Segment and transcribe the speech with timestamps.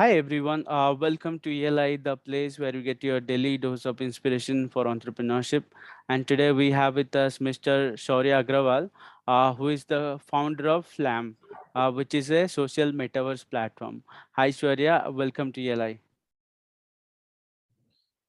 [0.00, 4.00] Hi everyone, uh, welcome to ELI, the place where you get your daily dose of
[4.00, 5.64] inspiration for entrepreneurship.
[6.08, 7.92] And today we have with us Mr.
[8.04, 8.88] Shaurya Agrawal,
[9.28, 11.36] uh, who is the founder of Flam,
[11.74, 14.02] uh, which is a social metaverse platform.
[14.32, 15.98] Hi Shaurya, welcome to ELI.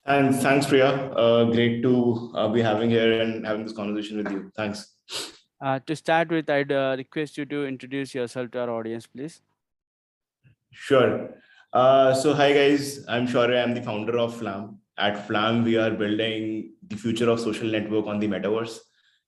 [0.06, 0.90] And thanks, Priya.
[1.14, 4.52] Uh, great to uh, be having here and having this conversation with you.
[4.58, 4.90] Thanks.
[5.62, 9.42] Uh, to start with, I'd uh, request you to introduce yourself to our audience, please.
[10.74, 11.34] Sure.
[11.74, 13.06] Uh, so, hi guys.
[13.08, 13.64] I'm Shaurya.
[13.64, 14.80] I'm the founder of Flam.
[14.98, 18.80] At Flam, we are building the future of social network on the metaverse.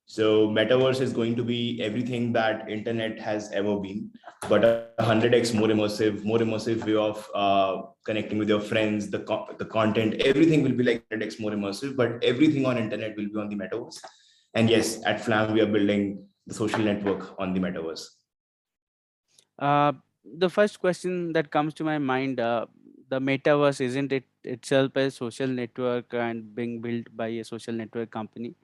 [0.04, 4.10] So, metaverse is going to be everything that internet has ever been,
[4.46, 9.08] but a hundred x more immersive, more immersive way of uh, connecting with your friends.
[9.08, 12.76] The co- the content, everything will be like hundred x more immersive, but everything on
[12.76, 14.04] internet will be on the metaverse.
[14.52, 18.04] And yes, at Flam, we are building the social network on the metaverse.
[19.58, 19.92] Uh,
[20.24, 22.66] the first question that comes to my mind, uh,
[23.08, 28.10] the metaverse, isn't it itself a social network and being built by a social network
[28.10, 28.54] company?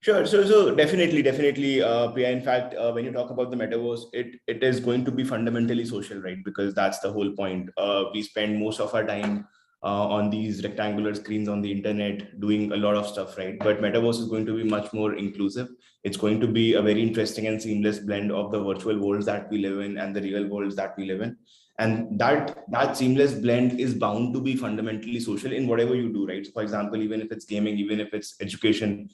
[0.00, 0.26] Sure.
[0.26, 2.30] So, so definitely, definitely, uh, Priya.
[2.30, 5.22] In fact, uh, when you talk about the metaverse, it it is going to be
[5.22, 6.42] fundamentally social, right?
[6.44, 7.70] Because that's the whole point.
[7.76, 9.46] Uh, we spend most of our time
[9.82, 13.58] uh, on these rectangular screens on the internet doing a lot of stuff, right?
[13.58, 15.68] But metaverse is going to be much more inclusive.
[16.04, 19.50] It's going to be a very interesting and seamless blend of the virtual worlds that
[19.50, 21.36] we live in and the real worlds that we live in.
[21.78, 26.26] And that that seamless blend is bound to be fundamentally social in whatever you do,
[26.26, 26.44] right?
[26.44, 29.08] So for example, even if it's gaming, even if it's education,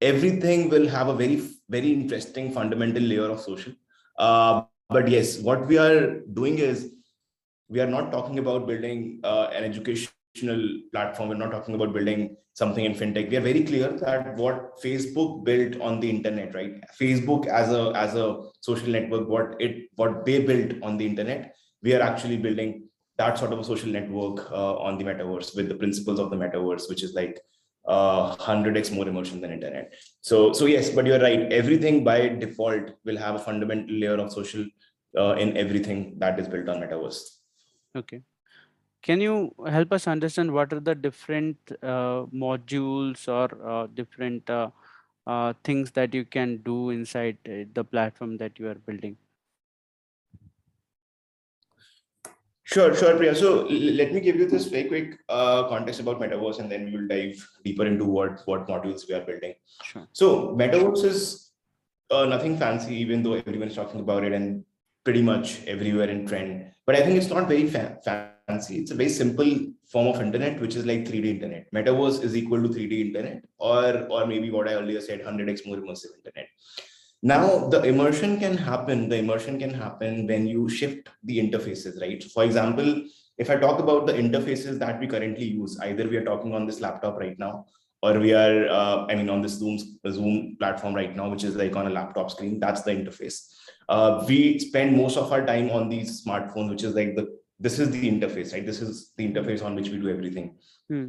[0.00, 3.72] everything will have a very very interesting fundamental layer of social
[4.18, 6.92] uh, but yes what we are doing is
[7.68, 11.28] we are not talking about building uh, an educational platform.
[11.28, 13.30] We're not talking about building something in fintech.
[13.30, 16.72] We are very clear that what facebook built on the internet right?
[17.00, 21.54] Facebook as a as a social network what it what they built on the internet
[21.82, 25.68] we are actually building that sort of a social network uh, on the metaverse with
[25.68, 27.40] the principles of the metaverse which is like
[27.86, 29.92] uh, 100x more immersion than internet.
[30.20, 31.52] So so yes but you're right.
[31.52, 34.64] Everything by default will have a fundamental layer of social
[35.18, 37.20] uh, in everything that is built on metaverse
[37.96, 38.22] Okay.
[39.02, 44.70] Can you help us understand what are the different uh, modules or uh, different uh,
[45.26, 49.16] uh, things that you can do inside uh, the platform that you are building?
[52.64, 53.34] Sure, sure, Priya.
[53.34, 56.96] So let me give you this very quick uh, context about metaverse, and then we
[56.96, 59.54] will dive deeper into what what modules we are building.
[59.82, 60.08] Sure.
[60.12, 61.50] So metaverse is
[62.10, 64.64] uh, nothing fancy, even though everyone is talking about it and
[65.04, 66.72] pretty much everywhere in trend.
[66.86, 67.98] But I think it's not very fa-
[68.46, 68.78] fancy.
[68.78, 69.50] It's a very simple
[69.86, 71.72] form of internet, which is like 3D internet.
[71.72, 75.76] Metaverse is equal to 3D internet, or or maybe what I earlier said, 100x more
[75.76, 76.48] immersive internet.
[77.22, 79.08] Now the immersion can happen.
[79.08, 82.22] The immersion can happen when you shift the interfaces, right?
[82.22, 83.04] For example,
[83.38, 86.66] if I talk about the interfaces that we currently use, either we are talking on
[86.66, 87.66] this laptop right now,
[88.02, 91.56] or we are, uh, I mean, on this Zoom Zoom platform right now, which is
[91.56, 92.60] like on a laptop screen.
[92.60, 93.53] That's the interface.
[93.88, 97.78] Uh, we spend most of our time on these smartphones, which is like the this
[97.78, 98.66] is the interface, right?
[98.66, 100.56] This is the interface on which we do everything.
[100.88, 101.08] Hmm.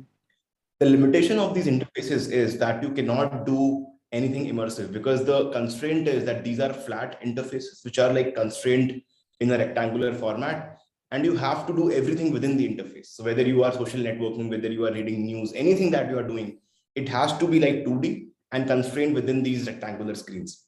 [0.79, 6.07] The limitation of these interfaces is that you cannot do anything immersive because the constraint
[6.07, 9.01] is that these are flat interfaces which are like constrained
[9.39, 10.77] in a rectangular format
[11.11, 14.49] and you have to do everything within the interface so whether you are social networking
[14.49, 16.57] whether you are reading news anything that you are doing
[16.95, 20.67] it has to be like 2d and constrained within these rectangular screens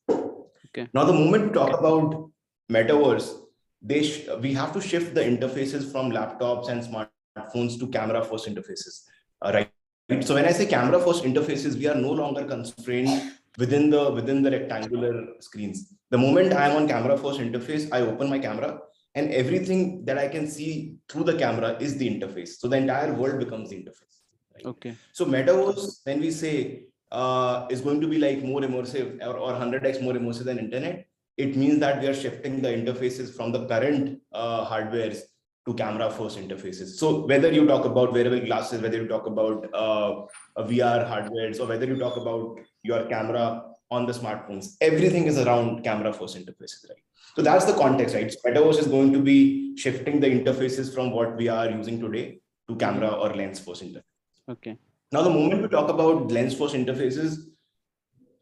[0.67, 0.87] Okay.
[0.93, 2.29] now the moment we talk about
[2.71, 3.27] metaverse
[3.81, 4.01] they
[4.41, 9.03] we have to shift the interfaces from laptops and smartphones to camera first interfaces
[9.41, 9.71] uh, right
[10.09, 10.23] Right?
[10.23, 14.41] So when I say camera first interfaces, we are no longer constrained within the within
[14.41, 15.93] the rectangular screens.
[16.11, 18.79] The moment I am on camera first interface, I open my camera
[19.15, 22.59] and everything that I can see through the camera is the interface.
[22.59, 24.21] So the entire world becomes the interface.
[24.55, 24.65] right?
[24.65, 24.95] Okay.
[25.11, 29.53] So metaverse, when we say uh, is going to be like more immersive or, or
[29.53, 31.07] 100x more immersive than internet,
[31.37, 35.21] it means that we are shifting the interfaces from the current uh, hardwares
[35.67, 36.95] to camera first interfaces.
[36.97, 40.25] So whether you talk about wearable glasses, whether you talk about uh,
[40.63, 45.83] VR hardwares, or whether you talk about your camera on the smartphones, everything is around
[45.83, 47.03] camera first interfaces, right?
[47.35, 48.31] So that's the context, right?
[48.31, 52.39] So Metaverse is going to be shifting the interfaces from what we are using today
[52.69, 54.03] to camera or lens first interface.
[54.49, 54.77] Okay.
[55.11, 57.37] Now, the moment we talk about lens first interfaces,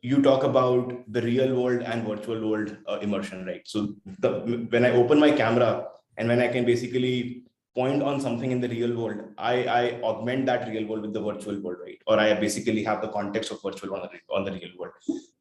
[0.01, 3.61] you talk about the real world and virtual world uh, immersion, right?
[3.65, 7.43] So the, when I open my camera and when I can basically
[7.75, 11.21] point on something in the real world, I, I augment that real world with the
[11.21, 11.99] virtual world, right?
[12.07, 14.93] Or I basically have the context of virtual on the, on the real world.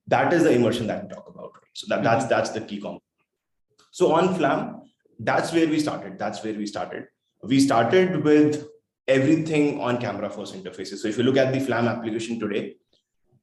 [0.07, 1.71] That is the immersion that we talk about, right?
[1.75, 3.03] So that, that's that's the key component.
[3.91, 4.83] So on Flam,
[5.19, 6.19] that's where we started.
[6.19, 7.07] That's where we started.
[7.43, 8.67] We started with
[9.07, 10.99] everything on camera first interfaces.
[10.99, 12.77] So if you look at the Flam application today,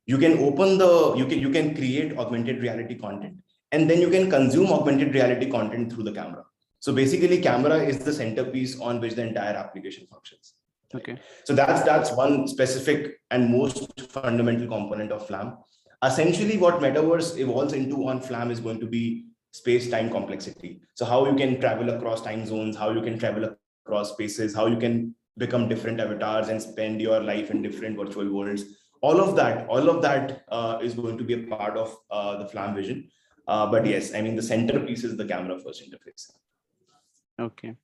[0.05, 3.37] you can open the you can you can create augmented reality content
[3.71, 6.43] and then you can consume augmented reality content through the camera.
[6.79, 10.55] So basically, camera is the centerpiece on which the entire application functions.
[10.93, 11.17] Okay.
[11.45, 15.57] So that's that's one specific and most fundamental component of Flam.
[16.03, 20.81] Essentially, what metaverse evolves into on Flam is going to be space-time complexity.
[20.95, 23.55] So how you can travel across time zones, how you can travel
[23.85, 28.31] across spaces, how you can become different avatars and spend your life in different virtual
[28.37, 28.63] worlds.
[29.01, 32.37] All of that, all of that uh, is going to be a part of uh,
[32.41, 33.09] the Flam vision.
[33.47, 36.29] Uh, but yes, I mean the centerpiece is the camera first interface.
[37.47, 37.75] Okay.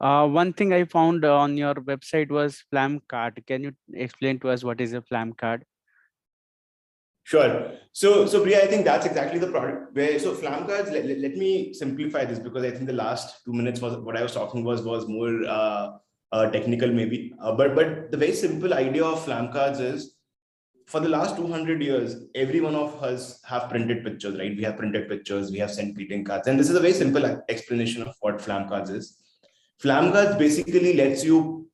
[0.00, 3.42] Uh, one thing I found on your website was Flam card.
[3.46, 3.72] Can you
[4.06, 5.64] explain to us what is a Flam card?
[7.24, 7.72] Sure.
[7.92, 11.18] So, so Priya, I think that's exactly the product where, so Flam cards, let, let,
[11.18, 14.34] let, me simplify this because I think the last two minutes was what I was
[14.34, 15.92] talking was, was more uh,
[16.32, 17.34] uh, technical maybe.
[17.40, 20.14] Uh, but, but the very simple idea of Flam cards is
[20.86, 24.56] for the last 200 years, every one of us have printed pictures, right?
[24.56, 26.48] We have printed pictures, we have sent greeting cards.
[26.48, 29.18] And this is a very simple explanation of what Flam cards is.
[29.78, 31.68] Flam cards basically lets you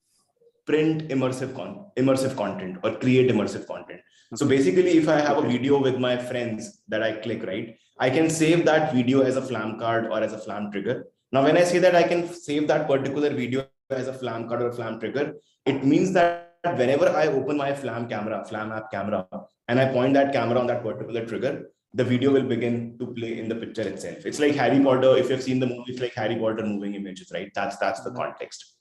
[0.66, 4.00] print immersive con immersive content or create immersive content.
[4.34, 8.10] So basically, if I have a video with my friends that I click, right, I
[8.10, 11.06] can save that video as a Flam card or as a Flam trigger.
[11.32, 14.62] Now, when I say that I can save that particular video as a Flam card
[14.62, 19.26] or Flam trigger, it means that whenever I open my Flam camera, Flam app camera,
[19.69, 23.38] and I point that camera on that particular trigger, the video will begin to play
[23.38, 24.26] in the picture itself.
[24.26, 25.17] It's like Harry Potter.
[25.17, 27.50] If you've seen the movie, it's like Harry Potter moving images, right?
[27.55, 28.76] That's that's the context.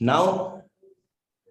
[0.00, 0.62] Now,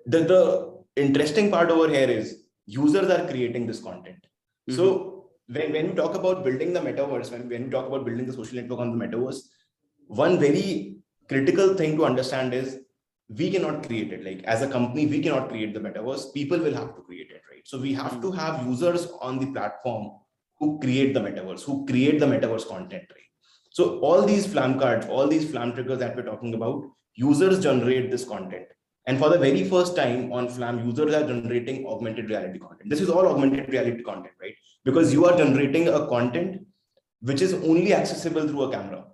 [0.05, 4.25] the, the interesting part over here is users are creating this content.
[4.69, 4.75] Mm-hmm.
[4.75, 8.25] So when, when you talk about building the metaverse, when, when you talk about building
[8.25, 9.41] the social network on the metaverse,
[10.07, 12.79] one very critical thing to understand is
[13.29, 14.23] we cannot create it.
[14.23, 16.33] Like as a company, we cannot create the metaverse.
[16.33, 17.61] People will have to create it, right?
[17.65, 18.37] So we have to mm-hmm.
[18.37, 20.11] have users on the platform
[20.59, 23.29] who create the metaverse, who create the metaverse content, right?
[23.71, 26.83] So all these flam cards, all these flam triggers that we're talking about,
[27.15, 28.65] users generate this content.
[29.07, 32.89] And for the very first time on Flam, users are generating augmented reality content.
[32.89, 34.55] This is all augmented reality content, right?
[34.83, 36.65] Because you are generating a content
[37.21, 39.05] which is only accessible through a camera.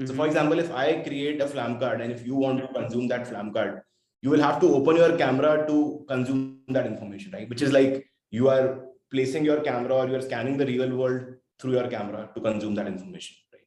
[0.00, 0.06] Mm-hmm.
[0.06, 3.08] So for example, if I create a Flam card and if you want to consume
[3.08, 3.82] that Flam card,
[4.22, 7.48] you will have to open your camera to consume that information, right?
[7.48, 11.72] Which is like you are placing your camera or you're scanning the real world through
[11.72, 13.62] your camera to consume that information, right?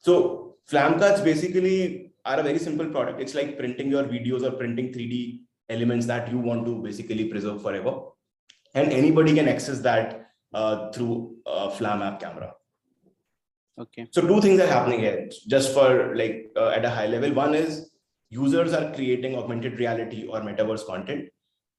[0.00, 3.20] So Flam cards basically are a very simple product.
[3.20, 7.62] It's like printing your videos or printing 3D elements that you want to basically preserve
[7.62, 8.00] forever.
[8.74, 12.54] And anybody can access that uh, through a Flam app camera.
[13.78, 14.06] Okay.
[14.10, 17.32] So two things are happening here, just for like uh, at a high level.
[17.32, 17.90] One is
[18.30, 21.28] users are creating augmented reality or metaverse content.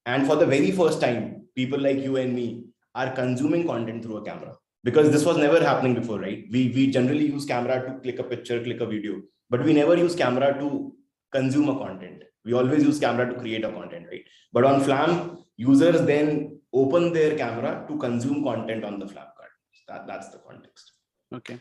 [0.06, 2.66] And for the very first time, people like you and me
[2.96, 6.46] are consuming content through a camera because this was never happening before, right?
[6.52, 9.96] We, we generally use camera to click a picture, click a video but we never
[9.96, 10.94] use camera to
[11.32, 12.24] consume a content.
[12.46, 14.24] We always use camera to create a content, right?
[14.54, 19.50] But on Flam, users then open their camera to consume content on the Flam card.
[19.88, 20.94] That, that's the context.
[21.34, 21.60] Okay.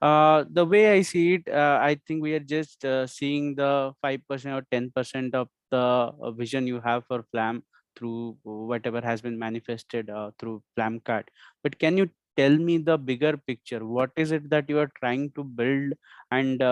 [0.00, 3.92] Uh, the way I see it, uh, I think we are just uh, seeing the
[4.00, 7.62] 5% or 10% of the uh, vision you have for Flam
[7.96, 11.30] through whatever has been manifested uh, through Flam card.
[11.62, 13.84] But can you tell me the bigger picture?
[13.84, 15.92] What is it that you are trying to build
[16.30, 16.62] and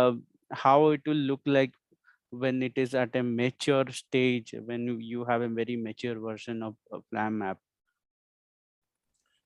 [0.53, 1.73] how it will look like
[2.31, 6.75] when it is at a mature stage when you have a very mature version of
[6.93, 7.59] a Flam app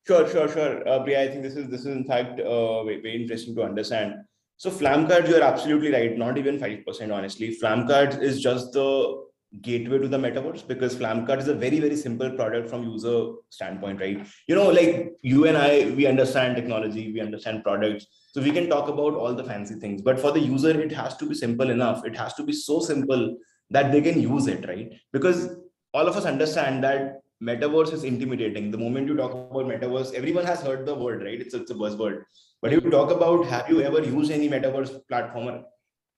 [0.07, 0.89] sure sure sure.
[0.89, 3.63] Uh, Priya, i think this is this is in fact uh, very, very interesting to
[3.63, 4.15] understand.
[4.57, 6.17] So flam cards you're absolutely right.
[6.17, 7.53] Not even 5% honestly.
[7.55, 9.23] Flam cards is just the
[9.61, 14.01] gateway to the metaverse because Flamcard is a very very simple product from user standpoint
[14.01, 14.27] right?
[14.47, 18.07] You know like you and i we understand technology we understand products.
[18.33, 20.01] So we can talk about all the fancy things.
[20.01, 22.07] But for the user it has to be simple enough.
[22.07, 23.37] It has to be so simple
[23.71, 24.93] that they can use it right?
[25.13, 25.57] Because
[25.93, 28.71] all of us understand that metaverse is intimidating.
[28.71, 31.41] The moment you talk about metaverse everyone has heard the word right?
[31.41, 32.23] It's, it's a buzzword.
[32.61, 35.65] But if you talk about have you ever used any metaverse platform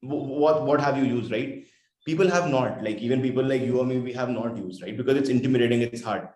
[0.03, 1.65] what what have you used right?
[2.07, 2.85] People have not.
[2.85, 4.97] Like even people like you or me we have not used right?
[4.97, 6.29] Because it's intimidating it's hard.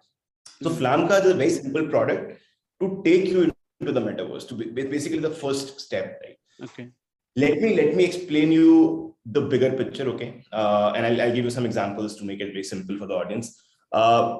[0.62, 2.40] So flamcard is a very simple product
[2.80, 6.38] to take you into the metaverse to be basically the first step right?
[6.64, 6.88] Okay.
[7.36, 10.42] Let me let me explain you the bigger picture okay?
[10.50, 13.14] Uh, and I'll, I'll give you some examples to make it very simple for the
[13.14, 13.60] audience.
[13.92, 14.38] Uh,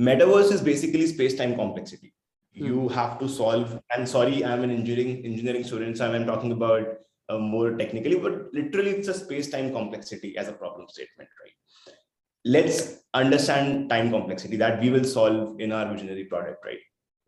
[0.00, 2.12] metaverse is basically space-time complexity
[2.54, 2.64] hmm.
[2.66, 6.98] you have to solve and sorry i'm an engineering engineering student so i'm talking about
[7.28, 11.94] uh, more technically, but literally it's a space-time complexity as a problem statement, right?
[12.44, 16.78] Let's understand time complexity that we will solve in our visionary product, right?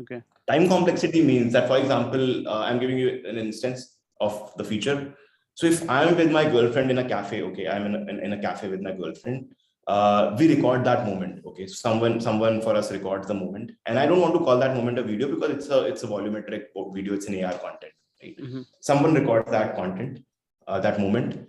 [0.00, 0.22] Okay.
[0.48, 5.14] Time complexity means that, for example, uh, I'm giving you an instance of the feature.
[5.54, 8.40] So if I'm with my girlfriend in a cafe, okay, I'm in a, in a
[8.40, 9.52] cafe with my girlfriend,
[9.88, 11.44] uh, we record that moment.
[11.46, 14.58] Okay, so someone someone for us records the moment, and I don't want to call
[14.58, 17.14] that moment a video because it's a it's a volumetric video.
[17.14, 18.36] It's an AR content, right?
[18.38, 18.62] Mm-hmm.
[18.80, 20.22] Someone records that content,
[20.66, 21.48] uh, that moment,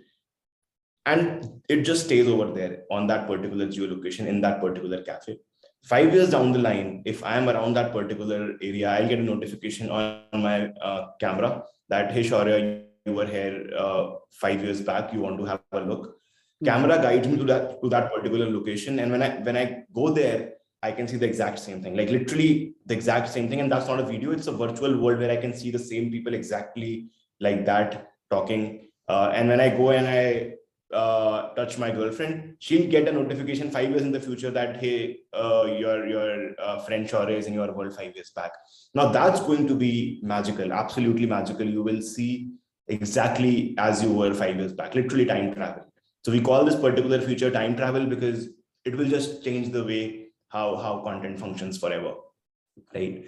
[1.04, 5.38] and it just stays over there on that particular geolocation in that particular cafe.
[5.84, 9.22] Five years down the line, if I am around that particular area, I'll get a
[9.22, 15.12] notification on my uh, camera that hey Shaurya, you were here uh, five years back.
[15.12, 16.19] You want to have a look
[16.64, 20.10] camera guides me to that to that particular location and when i when i go
[20.10, 20.52] there
[20.82, 21.94] i can see the exact same thing.
[21.94, 25.18] Like literally the exact same thing and that's not a video it's a virtual world
[25.18, 27.08] where i can see the same people exactly
[27.40, 28.88] like that talking.
[29.08, 30.54] Uh, and when i go and i
[30.94, 35.18] uh, touch my girlfriend she'll get a notification five years in the future that hey
[35.32, 38.52] uh, your your uh, friend Shaurya is in your world five years back.
[38.94, 41.66] Now that's going to be magical absolutely magical.
[41.66, 42.54] You will see
[42.88, 45.89] exactly as you were five years back literally time travel
[46.22, 48.48] so we call this particular feature time travel because
[48.84, 52.14] it will just change the way how, how content functions forever,
[52.94, 53.24] right?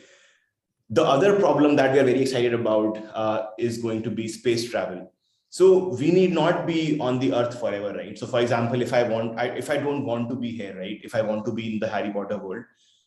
[0.91, 4.71] The other problem that we are very excited about uh, is going to be space
[4.71, 5.11] travel.
[5.49, 8.19] So we need not be on the earth forever, right?
[8.19, 10.99] So for example, if I want, I, if I don't want to be here, right?
[11.03, 12.65] If I want to be in the Harry Potter world,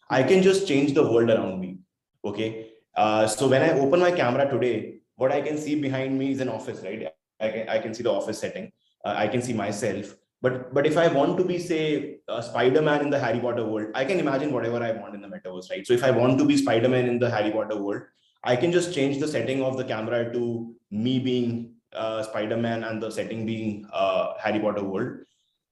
[0.09, 1.79] I can just change the world around me,
[2.23, 2.71] okay?
[2.95, 6.39] Uh, so when I open my camera today, what I can see behind me is
[6.39, 7.07] an office, right?
[7.39, 8.71] I can, I can see the office setting
[9.05, 10.15] I can see myself.
[10.41, 13.91] But but if I want to be say a Spider-Man in the Harry Potter world,
[13.95, 15.85] I can imagine whatever I want in the metaverse, right?
[15.87, 18.03] So if I want to be Spider-Man in the Harry Potter world,
[18.43, 23.01] I can just change the setting of the camera to me being uh, Spider-Man and
[23.01, 25.19] the setting being uh, Harry Potter world,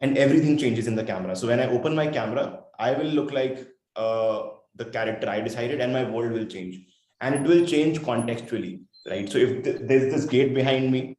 [0.01, 1.35] and everything changes in the camera.
[1.35, 4.43] So when I open my camera, I will look like uh,
[4.75, 6.79] the character I decided, and my world will change,
[7.21, 9.29] and it will change contextually, right?
[9.29, 11.17] So if th- there's this gate behind me,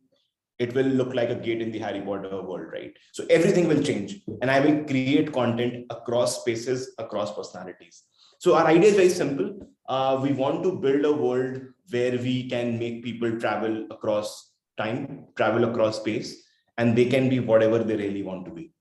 [0.59, 2.93] it will look like a gate in the Harry Potter world, right?
[3.13, 8.05] So everything will change, and I will create content across spaces, across personalities.
[8.39, 9.59] So our idea is very simple.
[9.89, 15.27] Uh, we want to build a world where we can make people travel across time,
[15.37, 16.45] travel across space,
[16.79, 18.73] and they can be whatever they really want to be.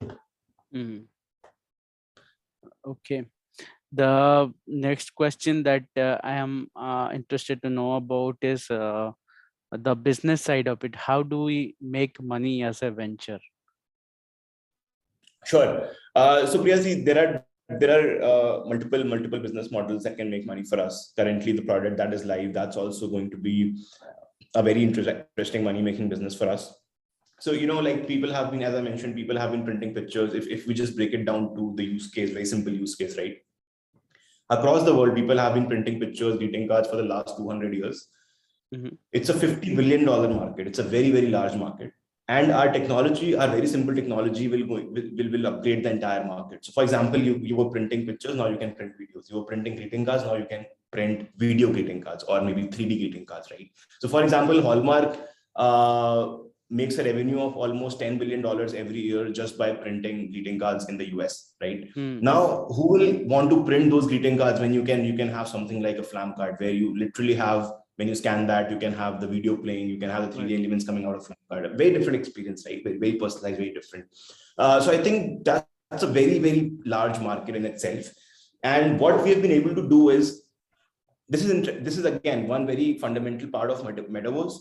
[0.74, 1.06] Mm.
[2.86, 3.26] Okay.
[3.92, 9.12] The next question that uh, I am uh, interested to know about is uh,
[9.78, 13.40] the business side of it how do we make money as a venture?
[15.46, 15.90] Sure.
[16.16, 17.46] Uh, so Priya ji, there are
[17.80, 21.14] there are uh, multiple multiple business models that can make money for us.
[21.18, 23.84] Currently the product that is live that's also going to be
[24.56, 26.74] a very interesting money making business for us.
[27.40, 30.34] So you know like people have been as i mentioned people have been printing pictures.
[30.34, 33.18] If, if we just break it down to the use case very simple use case
[33.18, 33.38] right?
[34.50, 38.08] Across the world people have been printing pictures greeting cards for the last 200 years
[38.74, 38.96] Mm-hmm.
[39.12, 40.68] It's a $50 billion market.
[40.68, 41.92] It's a very, very large market.
[42.28, 46.64] And our technology, our very simple technology will go will, will upgrade the entire market.
[46.66, 49.30] So for example, you, you were printing pictures, now you can print videos.
[49.30, 53.00] You were printing greeting cards, now you can print video greeting cards or maybe 3D
[53.00, 53.70] greeting cards, right?
[54.00, 55.20] So for example, Hallmark
[55.58, 56.38] uh,
[56.70, 60.98] makes a revenue of almost $10 billion every year just by printing greeting cards in
[60.98, 61.90] the US, right?
[61.94, 62.22] Hmm.
[62.22, 65.50] Now, who will want to print those greeting cards when you can you can have
[65.50, 68.94] something like a flam card where you literally have when you scan that, you can
[68.94, 70.60] have the video playing, you can have the 3D right.
[70.60, 71.32] elements coming out of.
[71.52, 72.84] A very different experience, right?
[72.84, 74.06] Very, very personalized, very different.
[74.58, 78.08] Uh, so I think that, that's a very, very large market in itself.
[78.64, 80.44] And what we have been able to do is
[81.30, 84.56] this is this is again one very fundamental part of metaverse.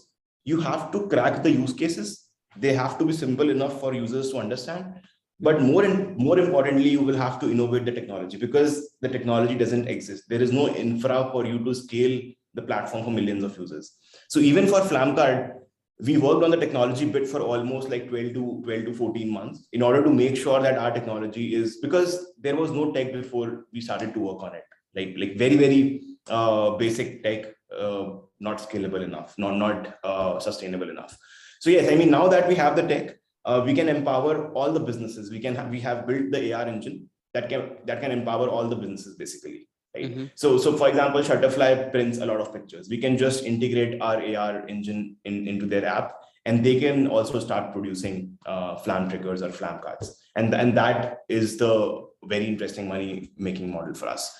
[0.44, 2.28] You have to crack the use cases.
[2.56, 4.94] They have to be simple enough for users to understand.
[5.40, 9.56] But more and more importantly, you will have to innovate the technology because the technology
[9.56, 10.24] doesn't exist.
[10.28, 12.20] There is no infra for you to scale
[12.54, 13.92] the platform for millions of users.
[14.28, 15.52] So even for Flamcard,
[16.00, 19.66] we worked on the technology bit for almost like 12 to 12 to 14 months
[19.72, 23.66] in order to make sure that our technology is because there was no tech before
[23.72, 24.64] we started to work on it.
[24.94, 30.90] Like like very very uh, basic tech uh, not scalable enough not not uh, sustainable
[30.90, 31.16] enough.
[31.60, 34.72] So yes i mean now that we have the tech uh, we can empower all
[34.72, 35.30] the businesses.
[35.30, 38.68] We can have, we have built the ar engine that can that can empower all
[38.68, 40.04] the businesses basically right?
[40.04, 40.24] Mm-hmm.
[40.34, 42.88] so so for example shutterfly prints a lot of pictures.
[42.88, 47.38] We can just integrate our ar engine in, into their app and they can also
[47.38, 50.18] start producing uh, flam triggers or flam cards.
[50.36, 54.34] And and that is the very interesting money making model for us.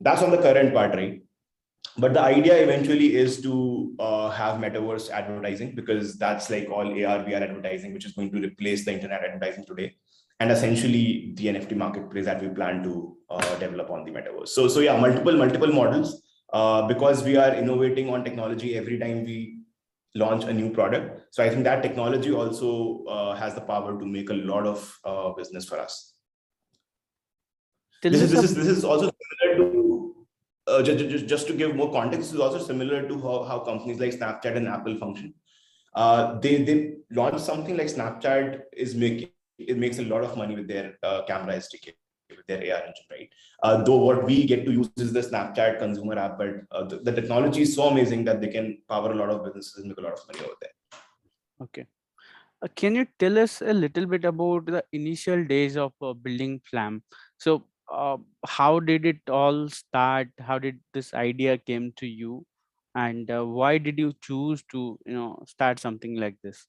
[0.00, 1.20] That's on the current part right?
[1.96, 7.20] But the idea eventually is to uh, have metaverse advertising because that's like all AR
[7.24, 9.94] VR advertising, which is going to replace the internet advertising today,
[10.40, 14.48] and essentially the NFT marketplace that we plan to uh, develop on the metaverse.
[14.48, 16.22] So so yeah, multiple multiple models
[16.52, 19.60] uh, because we are innovating on technology every time we
[20.14, 21.34] launch a new product.
[21.34, 24.98] So I think that technology also uh, has the power to make a lot of
[25.04, 26.12] uh, business for us.
[28.02, 29.10] This is, this is this is also
[29.40, 30.14] similar to
[30.66, 33.58] uh, just, just, just to give more context, this is also similar to how, how
[33.60, 35.34] companies like Snapchat and Apple function.
[35.94, 40.54] Uh, they they launch something like Snapchat is making it makes a lot of money
[40.54, 41.94] with their uh, camera SDK
[42.30, 43.28] with their AR engine, right?
[43.62, 46.96] Uh, though what we get to use is the Snapchat consumer app, but uh, the,
[46.98, 49.98] the, technology is so amazing that they can power a lot of businesses and make
[49.98, 50.70] a lot of money over there.
[51.62, 51.86] Okay.
[52.62, 56.60] Uh, can you tell us a little bit about the initial days of uh, building
[56.70, 57.02] Flam?
[57.38, 60.28] So, uh, how did it all start?
[60.40, 62.46] How did this idea came to you?
[62.94, 66.66] And uh, why did you choose to, you know, start something like this?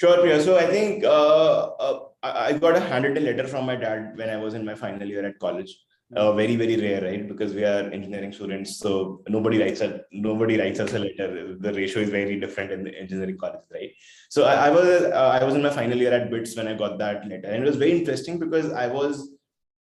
[0.00, 0.42] Sure, Priya.
[0.42, 4.38] So I think uh, uh, I got a handwritten letter from my dad when I
[4.38, 5.76] was in my final year at college.
[6.16, 7.28] Uh, very very rare, right?
[7.28, 11.54] Because we are engineering students, so nobody writes a nobody writes us a letter.
[11.66, 13.90] The ratio is very different in the engineering college, right?
[14.30, 16.74] So I, I was uh, I was in my final year at BITS when I
[16.74, 19.28] got that letter, and it was very interesting because I was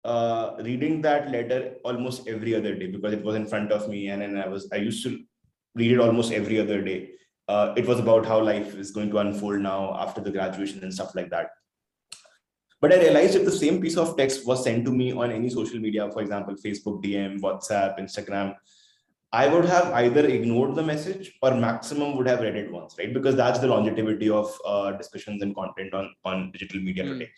[0.04, 4.10] uh, reading that letter almost every other day because it was in front of me,
[4.10, 5.18] and then I was I used to
[5.76, 7.00] read it almost every other day
[7.50, 10.94] uh, it was about how life is going to unfold now after the graduation and
[10.94, 11.50] stuff like that.
[12.82, 15.50] But I realized if the same piece of text was sent to me on any
[15.50, 18.56] social media, for example, Facebook DM, WhatsApp, Instagram,
[19.32, 23.14] I would have either ignored the message or maximum would have read it once, right?
[23.14, 27.14] Because that's the longevity of uh, discussions and content on, on digital media mm.
[27.14, 27.30] today.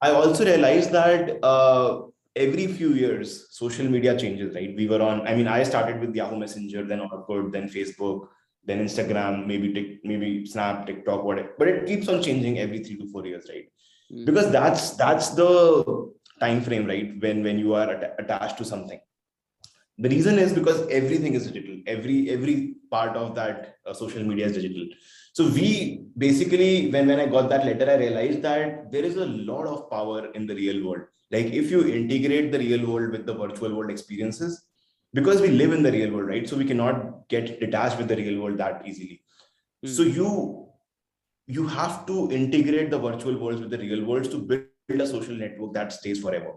[0.00, 2.02] I also realized that uh,
[2.36, 4.74] every few years, social media changes, right?
[4.76, 8.28] We were on, I mean, I started with Yahoo Messenger, then Orkut, then Facebook,
[8.64, 11.54] then Instagram, maybe tick, maybe Snap, TikTok, whatever.
[11.58, 13.66] But it keeps on changing every three to four years, right?
[14.12, 14.24] Mm-hmm.
[14.24, 17.20] Because that's that's the time frame, right?
[17.20, 19.00] When when you are at- attached to something.
[20.00, 21.82] The reason is because everything is digital.
[21.86, 24.86] Every every part of that uh, social media is digital.
[25.32, 29.26] So we basically, when when I got that letter, I realized that there is a
[29.26, 31.02] lot of power in the real world.
[31.30, 34.67] Like if you integrate the real world with the virtual world experiences,
[35.14, 36.48] because we live in the real world right?
[36.48, 39.22] So we cannot get detached with the real world that easily.
[39.84, 39.88] Mm.
[39.96, 40.68] so you
[41.46, 45.34] you have to integrate the virtual worlds with the real worlds to build a social
[45.34, 46.54] network that stays forever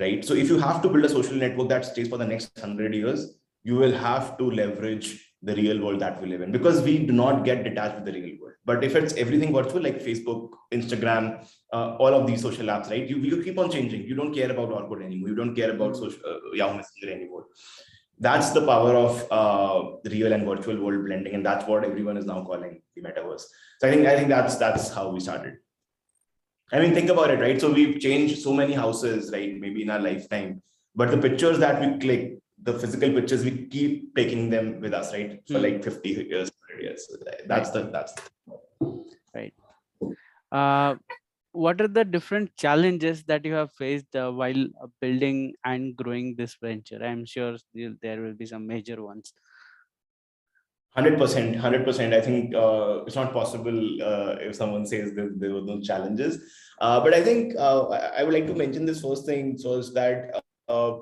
[0.00, 0.24] right?
[0.24, 2.94] So if you have to build a social network that stays for the next 100
[2.94, 5.08] years you will have to leverage
[5.46, 8.12] the real world that we live in because we do not get detached with the
[8.12, 8.54] real world.
[8.64, 13.06] But if it's everything virtual, like Facebook, Instagram, uh, all of these social apps, right?
[13.08, 14.02] You, you keep on changing.
[14.02, 15.28] You don't care about Orkut anymore.
[15.28, 17.44] You don't care about social, uh, Yahoo Messenger anymore.
[18.18, 22.16] That's the power of uh, the real and virtual world blending, and that's what everyone
[22.16, 23.44] is now calling the metaverse.
[23.78, 25.58] So I think I think that's that's how we started.
[26.72, 27.60] I mean, think about it, right?
[27.60, 29.54] So we've changed so many houses, right?
[29.60, 30.62] Maybe in our lifetime,
[30.94, 35.12] but the pictures that we click the physical pictures we keep taking them with us
[35.12, 35.40] right?
[35.48, 35.62] For mm.
[35.62, 36.50] like 50 years
[36.80, 37.08] years.
[37.46, 39.04] That's the that's the...
[39.34, 39.54] right.
[40.52, 40.96] Uh,
[41.52, 46.34] what are the different challenges that you have faced uh, while uh, building and growing
[46.36, 47.02] this venture?
[47.02, 49.32] I'm sure there will be some major ones.
[50.96, 55.60] 100% 100% i think uh, it's not possible uh, if someone says that there were
[55.60, 56.38] no challenges.
[56.80, 59.92] Uh, but i think uh, i would like to mention this first thing so is
[59.92, 60.92] that uh,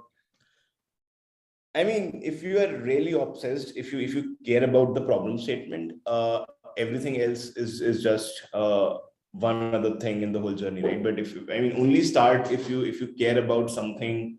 [1.74, 5.38] I mean, if you are really obsessed, if you if you care about the problem
[5.38, 6.44] statement, uh,
[6.76, 8.98] everything else is is just uh,
[9.32, 11.02] one other thing in the whole journey, right?
[11.02, 14.38] But if you, I mean, only start if you if you care about something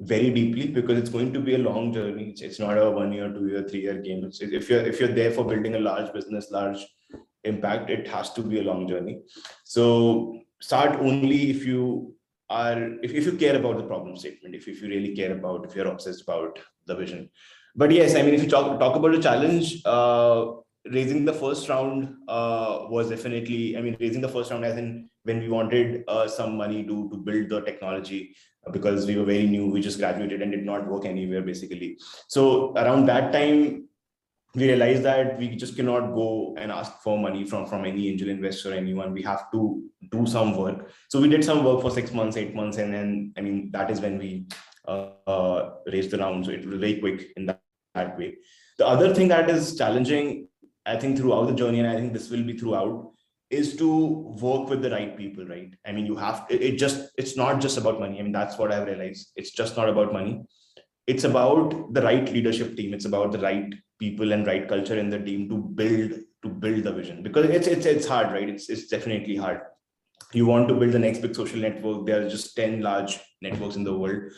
[0.00, 2.30] very deeply because it's going to be a long journey.
[2.30, 4.24] It's, it's not a one year, two year, three year game.
[4.24, 6.86] It's, if you're if you're there for building a large business, large
[7.44, 9.20] impact, it has to be a long journey.
[9.64, 12.14] So start only if you
[12.50, 15.64] are if, if you care about the problem statement if, if you really care about
[15.64, 17.28] if you're obsessed about the vision.
[17.76, 20.52] But yes i mean if you talk talk about a challenge uh,
[20.90, 25.08] raising the first round uh, was definitely i mean raising the first round as in
[25.24, 28.34] when we wanted uh, some money to to build the technology
[28.72, 31.98] because we were very new we just graduated and did not work anywhere basically.
[32.28, 33.87] So around that time
[34.54, 38.28] we realized that we just cannot go and ask for money from from any angel
[38.28, 41.90] investor or anyone we have to do some work so we did some work for
[41.90, 44.46] six months eight months and then i mean that is when we
[44.86, 47.60] uh, uh, raised the round so it was very quick in that,
[47.94, 48.34] that way
[48.78, 50.48] the other thing that is challenging
[50.86, 53.12] i think throughout the journey and i think this will be throughout
[53.50, 53.88] is to
[54.40, 55.74] work with the right people, right?
[55.86, 58.18] I mean, you have it, it just it's not just about money.
[58.18, 59.32] I mean, that's what I've realized.
[59.36, 60.42] It's just not about money.
[61.08, 62.94] It's about the right leadership team.
[62.94, 66.84] It's about the right people and right culture in the team to build to build
[66.84, 68.48] the vision because it's it's it's hard, right?
[68.48, 69.62] It's it's definitely hard.
[70.34, 72.06] You want to build the next big social network.
[72.06, 74.30] There are just 10 large networks in the world.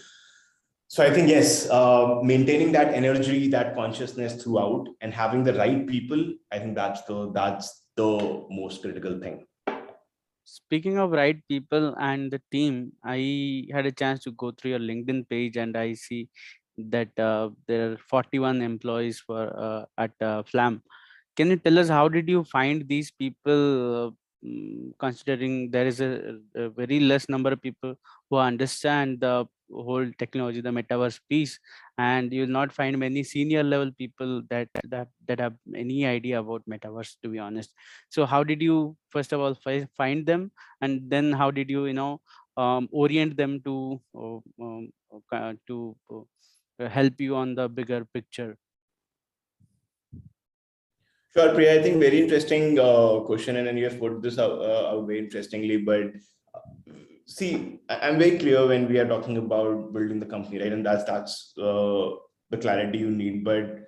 [0.87, 5.87] So I think yes, uh, maintaining that energy, that consciousness throughout, and having the right
[5.87, 9.47] people, I think that's the that's the most critical thing.
[10.45, 14.81] Speaking of right people and the team, I had a chance to go through your
[14.81, 16.29] LinkedIn page and I see
[16.91, 20.83] that uh, there are 41 employees for uh, at uh, Flam.
[21.37, 24.15] Can you tell us how did you find these people?
[24.43, 27.95] Mm, considering there is a, a very less number of people
[28.31, 31.59] who understand the whole technology, the metaverse piece,
[31.99, 36.63] and you'll not find many senior level people that that that have any idea about
[36.67, 37.17] metaverse.
[37.23, 37.75] To be honest,
[38.09, 41.85] so how did you first of all fi- find them, and then how did you
[41.85, 42.23] you know
[42.57, 44.89] um, orient them to um,
[45.67, 45.97] to
[46.89, 48.57] help you on the bigger picture?
[51.33, 51.79] Sure, Priya.
[51.79, 55.07] I think very interesting uh, question, and then you have put this out, uh, out
[55.07, 55.77] very interestingly.
[55.77, 56.15] But
[56.55, 56.61] uh,
[57.25, 60.73] see, I'm very clear when we are talking about building the company, right?
[60.73, 62.11] And that's that's uh,
[62.51, 63.45] the clarity you need.
[63.45, 63.87] But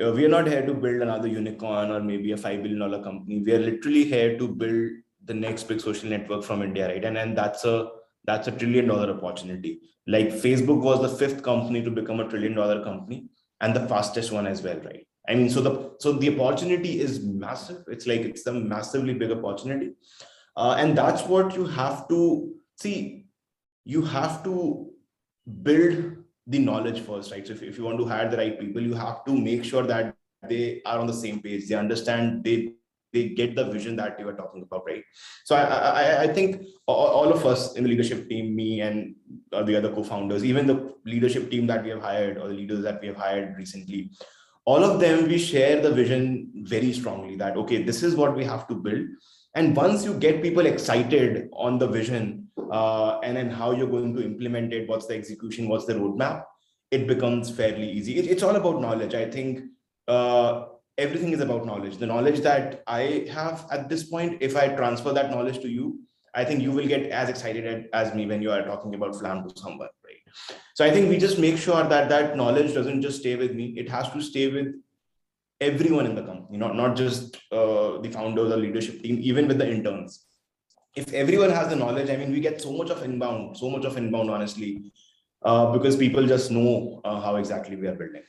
[0.00, 3.02] uh, we are not here to build another unicorn or maybe a five billion dollar
[3.02, 3.42] company.
[3.42, 4.92] We are literally here to build
[5.24, 7.04] the next big social network from India, right?
[7.04, 7.90] And and that's a
[8.24, 9.80] that's a trillion dollar opportunity.
[10.06, 13.28] Like Facebook was the fifth company to become a trillion dollar company
[13.60, 15.06] and the fastest one as well, right?
[15.28, 17.84] I mean, so the so the opportunity is massive.
[17.88, 19.92] It's like it's a massively big opportunity,
[20.56, 23.26] uh, and that's what you have to see.
[23.84, 24.90] You have to
[25.62, 27.46] build the knowledge first, right?
[27.46, 29.82] So if, if you want to hire the right people, you have to make sure
[29.84, 30.14] that
[30.46, 31.68] they are on the same page.
[31.68, 32.44] They understand.
[32.44, 32.74] They
[33.14, 35.04] they get the vision that you are talking about, right?
[35.44, 39.14] So I I, I think all, all of us in the leadership team, me and
[39.52, 42.82] uh, the other co-founders, even the leadership team that we have hired or the leaders
[42.82, 44.10] that we have hired recently
[44.66, 48.44] all of them we share the vision very strongly that okay this is what we
[48.44, 49.06] have to build.
[49.56, 54.14] And once you get people excited on the vision uh, and then how you're going
[54.16, 56.44] to implement it what's the execution what's the roadmap
[56.90, 58.18] it becomes fairly easy.
[58.18, 59.14] It, it's all about knowledge.
[59.14, 59.60] I think
[60.06, 60.66] uh,
[60.98, 61.96] everything is about knowledge.
[61.96, 65.98] The knowledge that i have at this point if i transfer that knowledge to you
[66.34, 69.48] i think you will get as excited as me when you are talking about flam
[69.48, 70.34] to someone right?
[70.74, 73.74] So i think we just make sure that that knowledge doesn't just stay with me.
[73.76, 74.74] It has to stay with
[75.60, 79.58] everyone in the company not not just uh, the founders or leadership team even with
[79.58, 80.26] the interns.
[80.96, 83.84] If everyone has the knowledge i mean we get so much of inbound so much
[83.84, 84.92] of inbound honestly
[85.44, 88.22] uh, because people just know uh, how exactly we are building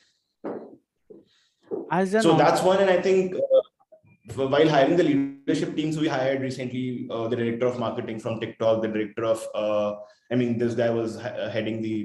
[1.91, 5.97] As an so en- that's one and i think uh, while hiring the leadership teams
[5.97, 9.93] we hired recently uh, the director of marketing from tiktok the director of uh,
[10.31, 11.95] i mean this guy was uh, heading the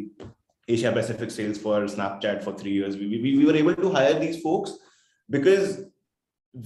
[0.75, 2.97] asia pacific sales for snapchat for three years.
[2.97, 4.73] We, we, we were able to hire these folks
[5.29, 5.87] because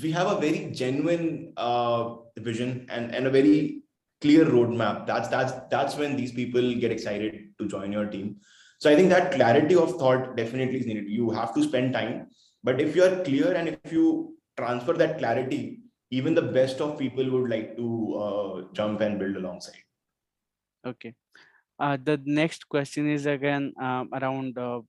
[0.03, 3.83] we have a very genuine uh, vision and, and a very
[4.21, 5.07] clear roadmap.
[5.07, 8.37] That's that's that's when these people get excited to join your team.
[8.79, 11.09] So i think that clarity of thought definitely is needed.
[11.09, 12.29] You have to spend time
[12.65, 16.99] but if you are clear and if you transfer that clarity, even the best of
[16.99, 17.89] people would like to
[18.25, 19.83] uh, jump and build alongside.
[20.87, 21.15] Okay.
[21.79, 24.81] Uh, the next question is again um, around uh,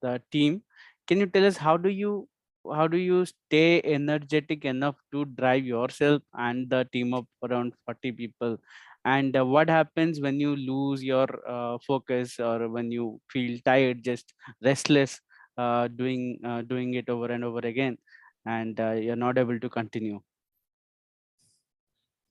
[0.00, 0.62] the team.
[1.06, 2.28] Can you tell us how do you
[2.74, 8.12] how do you stay energetic enough to drive yourself and the team of around 40
[8.12, 8.58] people?
[9.04, 14.04] And uh, what happens when you lose your uh, focus or when you feel tired,
[14.04, 15.20] just restless,
[15.62, 17.98] uh, doing uh, doing it over and over again,
[18.46, 20.20] and uh, you're not able to continue?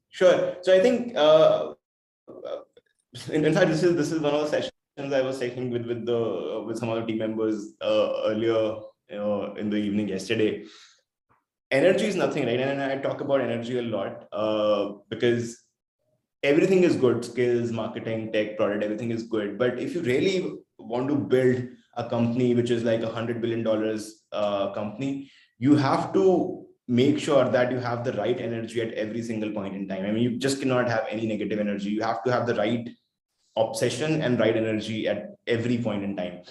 [0.09, 0.55] Sure.
[0.61, 1.73] So I think, uh,
[2.27, 2.61] uh,
[3.31, 5.85] in, in fact, this is this is one of the sessions I was taking with
[5.85, 8.61] with the with some other team members earlier
[9.13, 10.65] uh, in the evening yesterday.
[11.71, 12.59] Energy is nothing, right?
[12.59, 14.29] And I talk about energy a lot
[15.09, 15.57] because
[16.43, 20.35] everything is good skills marketing tech product everything is good but if you really
[20.79, 21.57] want to build
[22.01, 25.12] a company which is like a hundred billion dollars uh, company
[25.57, 26.25] you have to
[26.88, 30.05] make sure that you have the right energy at every single point in time.
[30.05, 31.89] I mean you just cannot have any negative energy.
[31.89, 32.89] You have to have the right
[33.55, 36.41] obsession and right energy at every point in time.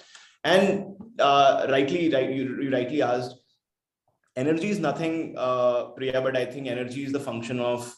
[0.45, 3.35] And uh, rightly right you, you rightly asked
[4.35, 7.93] energy is nothing uh, priya but i think energy is the function of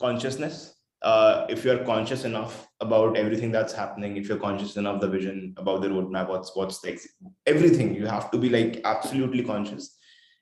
[0.00, 0.73] consciousness
[1.04, 5.54] uh, if you're conscious enough about everything that's happening, if you're conscious enough the vision
[5.58, 6.98] about the roadmap, what's what's the
[7.46, 9.98] everything, you have to be like absolutely conscious,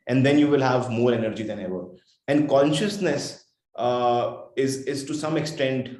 [0.06, 1.86] and then you will have more energy than ever.
[2.28, 3.44] And consciousness
[3.74, 5.98] uh, is is to some extent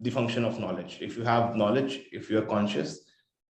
[0.00, 0.98] the function of knowledge.
[1.00, 3.00] If you have knowledge, if you are conscious,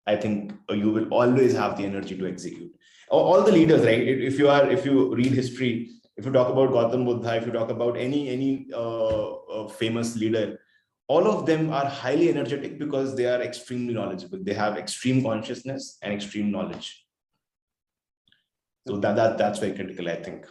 [0.06, 2.72] I think you will always have the energy to execute.
[3.10, 4.08] All the leaders, right?
[4.32, 7.52] If you are, if you read history, if you talk about Gautam Buddha, if you
[7.52, 10.60] talk about any any uh, uh, famous leader,
[11.08, 14.40] all of them are highly energetic because they are extremely knowledgeable.
[14.42, 17.06] They have extreme consciousness and extreme knowledge.
[18.88, 20.46] So that, that that's very critical, I think.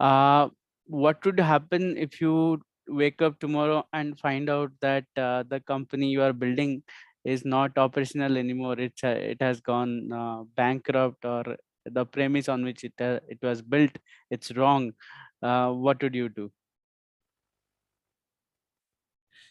[0.00, 0.48] Uh,
[0.86, 6.08] what would happen if you wake up tomorrow and find out that uh, the company
[6.08, 6.82] you are building
[7.24, 8.78] is not operational anymore?
[8.78, 11.56] It's uh, it has gone uh, bankrupt, or
[11.92, 13.98] the premise on which it uh, it was built
[14.30, 14.92] it's wrong.
[15.42, 16.50] Uh, what would you do?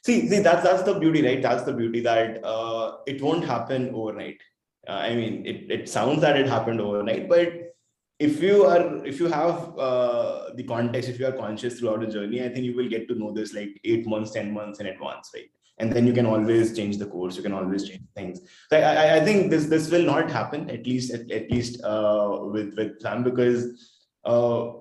[0.05, 1.41] See, see, that's that's the beauty, right?
[1.41, 4.39] That's the beauty that uh, it won't happen overnight.
[4.87, 7.75] Uh, I mean, it, it sounds that it happened overnight, but
[8.19, 12.07] if you are if you have uh, the context, if you are conscious throughout the
[12.07, 14.87] journey, I think you will get to know this like eight months, ten months in
[14.87, 15.49] advance, right?
[15.79, 17.37] And then you can always change the course.
[17.37, 18.39] You can always change things.
[18.69, 21.83] So I, I, I think this this will not happen at least at, at least
[21.83, 23.91] uh, with with Sam because
[24.25, 24.71] uh,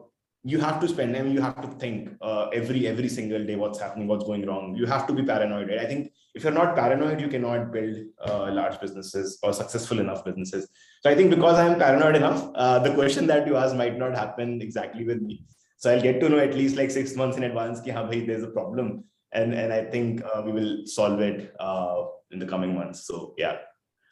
[0.50, 3.80] you have to spend time you have to think uh, every every single day what's
[3.84, 5.80] happening what's going wrong you have to be paranoid right?
[5.84, 7.96] i think if you're not paranoid you cannot build
[8.28, 10.68] uh, large businesses or successful enough businesses
[11.02, 14.14] so i think because i'm paranoid enough uh, the question that you ask might not
[14.22, 15.42] happen exactly with me
[15.78, 18.48] so i'll get to know at least like six months in advance ki, bhai, there's
[18.50, 19.02] a problem
[19.32, 23.34] and and i think uh, we will solve it uh, in the coming months so
[23.38, 23.56] yeah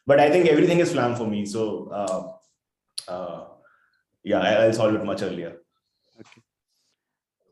[0.06, 1.62] but i think everything is flam for me so
[2.00, 3.44] uh,
[4.22, 5.52] yeah I- i'll solve it much earlier
[6.20, 6.42] Okay.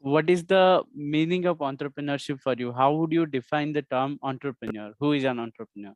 [0.01, 2.72] What is the meaning of entrepreneurship for you?
[2.72, 4.92] How would you define the term entrepreneur?
[5.01, 5.94] Who is an entrepreneur?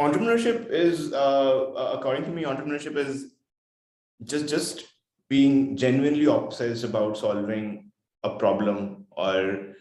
[0.00, 3.32] entrepreneurship is uh, uh, according to me entrepreneurship is
[4.22, 4.84] just just
[5.28, 7.90] being genuinely obsessed about solving
[8.22, 9.74] a problem or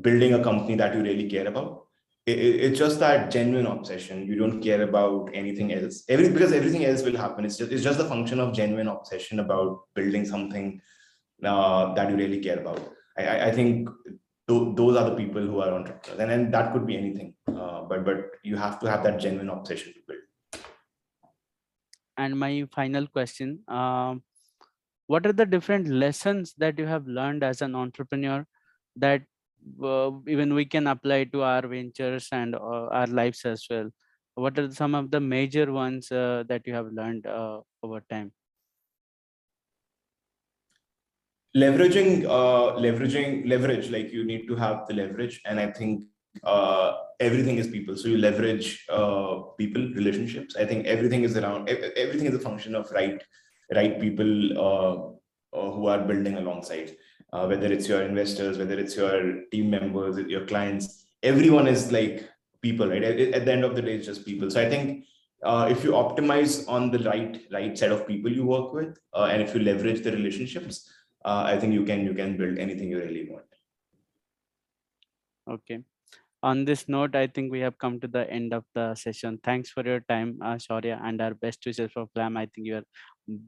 [0.00, 1.86] building a company that you really care about.
[2.26, 4.26] It, it- it's just that genuine obsession.
[4.26, 6.04] You don't care about anything else.
[6.08, 7.44] Every because everything else will happen.
[7.44, 10.80] It's just it's just a function of genuine obsession about building something
[11.44, 12.80] uh, that you really care about.
[13.18, 13.88] I i, think
[14.48, 16.20] tho- those are the people who are entrepreneurs.
[16.20, 19.50] And then that could be anything uh, but but you have to have that genuine
[19.50, 20.20] obsession to build.
[22.16, 24.22] And my final question, um,
[25.06, 28.46] what are the different lessons that you have learned as an entrepreneur
[28.96, 29.22] that
[29.82, 33.90] uh, even we can apply to our ventures and uh, our lives as well?
[34.34, 38.32] What are some of the major ones uh, that you have learned uh, over time?
[41.56, 46.04] leveraging uh leveraging leverage like you need to have the leverage and i think
[46.44, 48.86] uh everything is people so you leverage
[49.58, 53.22] people relationships i think everything is around everything is a function of right
[53.74, 55.11] right people
[55.52, 56.96] who are building alongside
[57.32, 62.28] uh, whether it's your investors whether it's your team members your clients everyone is like
[62.62, 65.04] people right at, at the end of the day it's just people so i think
[65.44, 69.24] uh, if you optimize on the right right set of people you work with uh,
[69.24, 70.88] and if you leverage the relationships
[71.24, 73.46] uh, I think you can you can build anything you really want.
[75.50, 75.80] Okay.
[76.44, 79.38] On this note, I think we have come to the end of the session.
[79.44, 82.36] Thanks for your time, uh, and our best wishes for Flam.
[82.36, 82.84] I think you are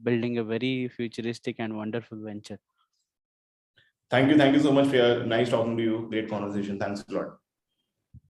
[0.03, 2.59] building a very futuristic and wonderful venture.
[4.09, 6.07] Thank you, thank you so much for your nice talking to you.
[6.09, 6.79] Great conversation.
[6.79, 7.37] Thanks a lot.